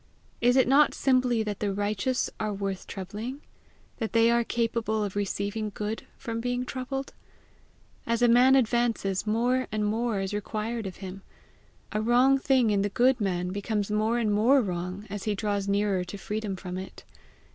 [0.41, 3.39] Is it not simply that the righteous are worth troubling?
[3.97, 7.13] that they are capable of receiving good from being troubled?
[8.07, 11.21] As a man advances, more and more is required of him.
[11.91, 15.67] A wrong thing in the good man becomes more and more wrong as he draws
[15.67, 17.03] nearer to freedom from it.